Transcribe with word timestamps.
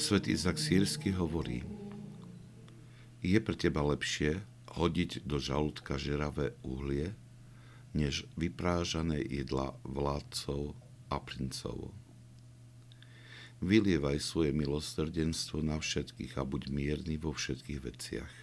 Svet 0.00 0.32
Izak 0.32 0.56
Sírsky 0.56 1.12
hovorí, 1.12 1.60
je 3.20 3.36
pre 3.36 3.52
teba 3.52 3.84
lepšie 3.84 4.40
hodiť 4.72 5.28
do 5.28 5.36
žalúdka 5.36 6.00
žeravé 6.00 6.56
uhlie, 6.64 7.12
než 7.92 8.24
vyprážané 8.32 9.20
jedla 9.20 9.76
vládcov 9.84 10.72
a 11.12 11.20
princov. 11.20 11.92
Vylievaj 13.60 14.24
svoje 14.24 14.56
milosrdenstvo 14.56 15.60
na 15.60 15.76
všetkých 15.76 16.32
a 16.40 16.48
buď 16.48 16.72
mierny 16.72 17.20
vo 17.20 17.36
všetkých 17.36 17.80
veciach. 17.84 18.34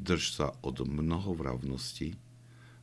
Drž 0.00 0.24
sa 0.32 0.56
od 0.64 0.88
mnohovravnosti, 0.88 2.16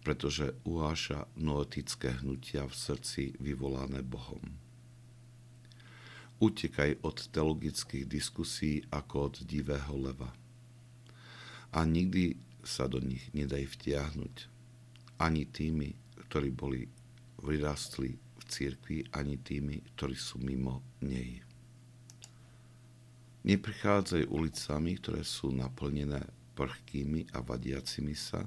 pretože 0.00 0.56
uháša 0.64 1.28
noetické 1.36 2.16
hnutia 2.24 2.64
v 2.64 2.72
srdci 2.72 3.36
vyvolané 3.36 4.00
Bohom. 4.00 4.64
Utekaj 6.42 7.06
od 7.06 7.30
teologických 7.30 8.10
diskusí 8.10 8.82
ako 8.90 9.30
od 9.30 9.34
divého 9.46 9.94
leva. 9.94 10.34
A 11.70 11.86
nikdy 11.86 12.34
sa 12.66 12.90
do 12.90 12.98
nich 12.98 13.30
nedaj 13.30 13.70
vtiahnuť. 13.70 14.50
Ani 15.22 15.46
tými, 15.46 15.94
ktorí 16.26 16.50
boli 16.50 16.90
vyrastli 17.38 18.18
v 18.18 18.42
cirkvi, 18.50 19.06
ani 19.14 19.38
tými, 19.38 19.78
ktorí 19.94 20.18
sú 20.18 20.42
mimo 20.42 20.82
nej. 21.06 21.38
Neprichádzaj 23.46 24.26
ulicami, 24.26 24.98
ktoré 24.98 25.22
sú 25.22 25.54
naplnené 25.54 26.18
prchkými 26.58 27.30
a 27.30 27.46
vadiacimi 27.46 28.16
sa, 28.18 28.42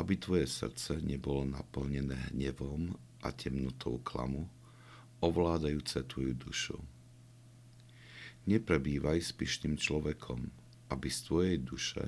aby 0.00 0.16
tvoje 0.16 0.48
srdce 0.48 1.04
nebolo 1.04 1.44
naplnené 1.44 2.32
hnevom 2.32 2.96
a 3.20 3.28
temnotou 3.34 4.00
klamu, 4.00 4.48
ovládajúce 5.20 6.06
tvoju 6.08 6.32
dušu 6.32 6.93
Neprebývaj 8.44 9.24
s 9.24 9.32
pyšným 9.32 9.80
človekom, 9.80 10.52
aby 10.92 11.08
z 11.08 11.18
tvojej 11.24 11.58
duše 11.64 12.04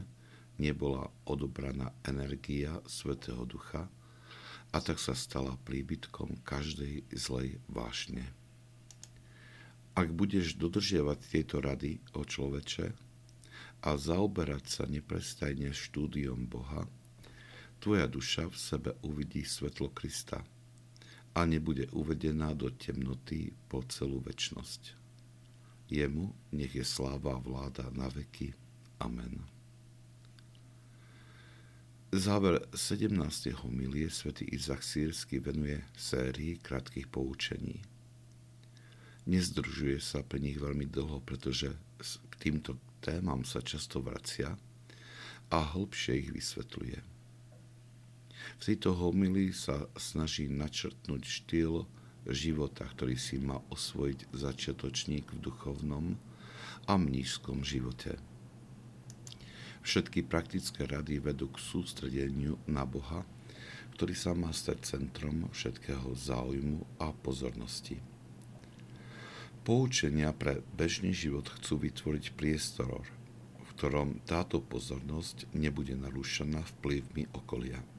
nebola 0.61 1.09
odobraná 1.25 1.97
energia 2.05 2.77
Svetého 2.85 3.41
Ducha 3.49 3.89
a 4.69 4.79
tak 4.85 5.01
sa 5.01 5.17
stala 5.17 5.57
príbytkom 5.65 6.45
každej 6.45 7.09
zlej 7.17 7.57
vášne. 7.73 8.29
Ak 9.97 10.13
budeš 10.13 10.61
dodržiavať 10.61 11.19
tieto 11.25 11.57
rady 11.65 12.05
o 12.13 12.21
človeče 12.21 12.93
a 13.89 13.91
zaoberať 13.97 14.65
sa 14.69 14.85
neprestajne 14.85 15.73
štúdiom 15.73 16.45
Boha, 16.53 16.85
tvoja 17.81 18.05
duša 18.05 18.53
v 18.53 18.57
sebe 18.61 18.91
uvidí 19.09 19.41
svetlo 19.41 19.89
Krista 19.97 20.45
a 21.33 21.41
nebude 21.49 21.89
uvedená 21.97 22.53
do 22.53 22.69
temnoty 22.77 23.57
po 23.73 23.81
celú 23.89 24.21
väčnosť. 24.21 25.06
Jemu 25.87 26.35
nech 26.53 26.75
je 26.75 26.85
sláva 26.85 27.39
a 27.39 27.43
vláda 27.43 27.87
na 27.95 28.11
veky. 28.11 28.55
Amen. 28.99 29.47
Záver 32.11 32.63
17. 32.75 33.13
homilie 33.63 34.11
svätý 34.11 34.47
Izak 34.51 34.83
Sírsky 34.83 35.39
venuje 35.39 35.83
sérii 35.95 36.59
krátkých 36.59 37.07
poučení. 37.07 37.83
Nezdružuje 39.27 39.99
sa 39.99 40.23
pre 40.23 40.39
nich 40.39 40.59
veľmi 40.59 40.87
dlho, 40.87 41.23
pretože 41.23 41.75
k 42.31 42.35
týmto 42.39 42.79
témam 43.03 43.43
sa 43.43 43.63
často 43.63 44.03
vracia 44.03 44.55
a 45.51 45.59
hĺbšie 45.63 46.13
ich 46.19 46.31
vysvetľuje. 46.35 46.99
V 48.59 48.63
tejto 48.63 48.95
homilii 48.95 49.51
sa 49.51 49.91
snaží 49.99 50.47
načrtnúť 50.51 51.23
štýl 51.23 51.87
života, 52.31 52.87
ktorý 52.87 53.15
si 53.15 53.39
má 53.39 53.63
osvojiť 53.71 54.31
začiatočník 54.35 55.35
v 55.35 55.43
duchovnom 55.43 56.19
a 56.87 56.93
mnížskom 56.99 57.63
živote. 57.63 58.19
Všetky 59.87 60.27
praktické 60.27 60.87
rady 60.87 61.23
vedú 61.23 61.47
k 61.47 61.63
sústredeniu 61.63 62.59
na 62.67 62.83
Boha, 62.83 63.23
ktorý 63.95 64.15
sa 64.19 64.35
má 64.35 64.51
stať 64.51 64.99
centrom 64.99 65.47
všetkého 65.55 66.11
záujmu 66.15 66.83
a 66.99 67.15
pozornosti. 67.15 68.03
Poučenia 69.63 70.31
pre 70.35 70.63
bežný 70.75 71.11
život 71.11 71.47
chcú 71.59 71.87
vytvoriť 71.87 72.35
priestor, 72.35 73.03
v 73.59 73.71
ktorom 73.79 74.23
táto 74.27 74.63
pozornosť 74.63 75.51
nebude 75.55 75.95
narušená 75.99 76.63
vplyvmi 76.79 77.31
okolia 77.35 77.96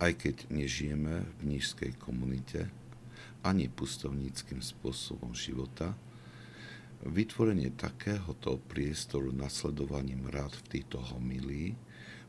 aj 0.00 0.12
keď 0.16 0.36
nežijeme 0.48 1.28
v 1.38 1.40
nízkej 1.44 1.92
komunite 2.00 2.72
ani 3.44 3.68
pustovníckým 3.68 4.64
spôsobom 4.64 5.32
života, 5.36 5.96
vytvorenie 7.04 7.72
takéhoto 7.72 8.60
priestoru 8.68 9.32
nasledovaním 9.32 10.28
rád 10.28 10.52
v 10.64 10.80
týchto 10.80 11.00
homilí 11.00 11.76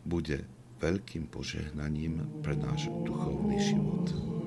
bude 0.08 0.48
veľkým 0.80 1.28
požehnaním 1.28 2.44
pre 2.44 2.56
náš 2.56 2.88
duchovný 3.04 3.60
život. 3.60 4.41